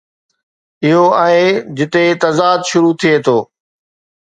[0.85, 1.45] اهو آهي
[1.77, 3.37] جتي تضاد شروع ٿئي ٿو.